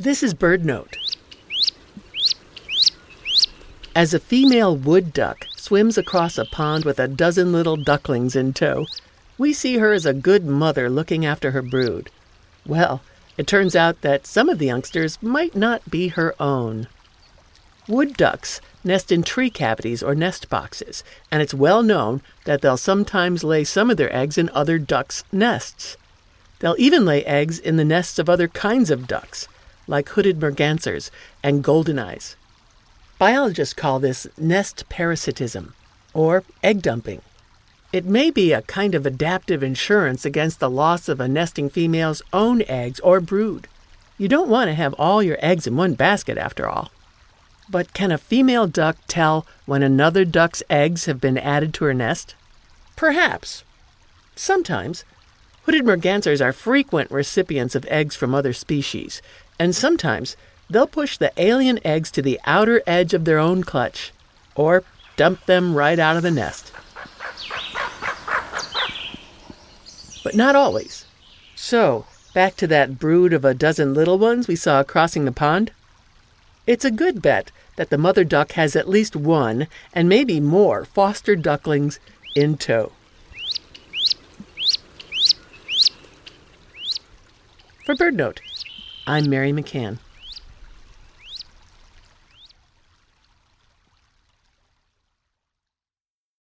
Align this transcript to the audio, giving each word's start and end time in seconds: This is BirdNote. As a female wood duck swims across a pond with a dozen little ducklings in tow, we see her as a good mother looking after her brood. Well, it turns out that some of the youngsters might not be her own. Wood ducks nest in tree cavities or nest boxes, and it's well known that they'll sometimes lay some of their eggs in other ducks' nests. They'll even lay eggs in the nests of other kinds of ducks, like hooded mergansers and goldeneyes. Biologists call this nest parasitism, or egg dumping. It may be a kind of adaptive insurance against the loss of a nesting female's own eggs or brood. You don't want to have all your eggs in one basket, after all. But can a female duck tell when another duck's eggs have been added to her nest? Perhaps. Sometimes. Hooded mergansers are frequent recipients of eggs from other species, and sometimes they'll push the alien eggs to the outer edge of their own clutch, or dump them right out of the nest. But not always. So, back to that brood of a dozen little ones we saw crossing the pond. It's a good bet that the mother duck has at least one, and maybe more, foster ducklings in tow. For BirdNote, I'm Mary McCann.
This 0.00 0.22
is 0.22 0.32
BirdNote. 0.32 0.94
As 3.94 4.14
a 4.14 4.18
female 4.18 4.74
wood 4.74 5.12
duck 5.12 5.44
swims 5.58 5.98
across 5.98 6.38
a 6.38 6.46
pond 6.46 6.86
with 6.86 6.98
a 6.98 7.06
dozen 7.06 7.52
little 7.52 7.76
ducklings 7.76 8.34
in 8.34 8.54
tow, 8.54 8.86
we 9.36 9.52
see 9.52 9.76
her 9.76 9.92
as 9.92 10.06
a 10.06 10.14
good 10.14 10.46
mother 10.46 10.88
looking 10.88 11.26
after 11.26 11.50
her 11.50 11.60
brood. 11.60 12.08
Well, 12.64 13.02
it 13.36 13.46
turns 13.46 13.76
out 13.76 14.00
that 14.00 14.26
some 14.26 14.48
of 14.48 14.58
the 14.58 14.64
youngsters 14.64 15.22
might 15.22 15.54
not 15.54 15.90
be 15.90 16.08
her 16.08 16.34
own. 16.40 16.88
Wood 17.86 18.16
ducks 18.16 18.62
nest 18.82 19.12
in 19.12 19.22
tree 19.22 19.50
cavities 19.50 20.02
or 20.02 20.14
nest 20.14 20.48
boxes, 20.48 21.04
and 21.30 21.42
it's 21.42 21.52
well 21.52 21.82
known 21.82 22.22
that 22.46 22.62
they'll 22.62 22.78
sometimes 22.78 23.44
lay 23.44 23.64
some 23.64 23.90
of 23.90 23.98
their 23.98 24.16
eggs 24.16 24.38
in 24.38 24.48
other 24.54 24.78
ducks' 24.78 25.24
nests. 25.30 25.98
They'll 26.60 26.76
even 26.78 27.04
lay 27.04 27.22
eggs 27.26 27.58
in 27.58 27.76
the 27.76 27.84
nests 27.84 28.18
of 28.18 28.30
other 28.30 28.48
kinds 28.48 28.90
of 28.90 29.06
ducks, 29.06 29.46
like 29.90 30.08
hooded 30.10 30.38
mergansers 30.38 31.10
and 31.42 31.64
goldeneyes. 31.64 32.36
Biologists 33.18 33.74
call 33.74 33.98
this 33.98 34.26
nest 34.38 34.88
parasitism, 34.88 35.74
or 36.14 36.42
egg 36.62 36.80
dumping. 36.80 37.20
It 37.92 38.04
may 38.04 38.30
be 38.30 38.52
a 38.52 38.62
kind 38.62 38.94
of 38.94 39.04
adaptive 39.04 39.62
insurance 39.62 40.24
against 40.24 40.60
the 40.60 40.70
loss 40.70 41.08
of 41.08 41.20
a 41.20 41.28
nesting 41.28 41.68
female's 41.68 42.22
own 42.32 42.62
eggs 42.68 43.00
or 43.00 43.20
brood. 43.20 43.66
You 44.16 44.28
don't 44.28 44.48
want 44.48 44.68
to 44.68 44.74
have 44.74 44.94
all 44.94 45.22
your 45.22 45.38
eggs 45.40 45.66
in 45.66 45.76
one 45.76 45.94
basket, 45.94 46.38
after 46.38 46.68
all. 46.68 46.90
But 47.68 47.92
can 47.92 48.12
a 48.12 48.18
female 48.18 48.68
duck 48.68 48.96
tell 49.08 49.44
when 49.66 49.82
another 49.82 50.24
duck's 50.24 50.62
eggs 50.70 51.06
have 51.06 51.20
been 51.20 51.38
added 51.38 51.74
to 51.74 51.84
her 51.86 51.94
nest? 51.94 52.34
Perhaps. 52.96 53.64
Sometimes. 54.36 55.04
Hooded 55.64 55.84
mergansers 55.84 56.44
are 56.44 56.52
frequent 56.52 57.10
recipients 57.10 57.74
of 57.74 57.86
eggs 57.86 58.14
from 58.14 58.34
other 58.34 58.52
species, 58.52 59.20
and 59.60 59.76
sometimes 59.76 60.38
they'll 60.70 60.86
push 60.86 61.18
the 61.18 61.32
alien 61.36 61.78
eggs 61.84 62.10
to 62.10 62.22
the 62.22 62.40
outer 62.46 62.82
edge 62.86 63.12
of 63.12 63.26
their 63.26 63.38
own 63.38 63.62
clutch, 63.62 64.10
or 64.54 64.82
dump 65.16 65.44
them 65.44 65.74
right 65.74 65.98
out 65.98 66.16
of 66.16 66.22
the 66.22 66.30
nest. 66.30 66.72
But 70.24 70.34
not 70.34 70.56
always. 70.56 71.04
So, 71.54 72.06
back 72.32 72.56
to 72.56 72.66
that 72.68 72.98
brood 72.98 73.34
of 73.34 73.44
a 73.44 73.52
dozen 73.52 73.92
little 73.92 74.18
ones 74.18 74.48
we 74.48 74.56
saw 74.56 74.82
crossing 74.82 75.26
the 75.26 75.32
pond. 75.32 75.72
It's 76.66 76.86
a 76.86 76.90
good 76.90 77.20
bet 77.20 77.52
that 77.76 77.90
the 77.90 77.98
mother 77.98 78.24
duck 78.24 78.52
has 78.52 78.74
at 78.74 78.88
least 78.88 79.14
one, 79.14 79.66
and 79.92 80.08
maybe 80.08 80.40
more, 80.40 80.86
foster 80.86 81.36
ducklings 81.36 82.00
in 82.34 82.56
tow. 82.56 82.92
For 87.84 87.94
BirdNote, 87.94 88.38
I'm 89.06 89.28
Mary 89.30 89.52
McCann. 89.52 89.98